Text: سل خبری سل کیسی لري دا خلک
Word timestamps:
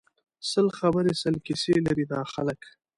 سل 0.49 0.67
خبری 0.77 1.13
سل 1.21 1.35
کیسی 1.45 1.75
لري 1.85 2.05
دا 2.11 2.19
خلک 2.33 2.61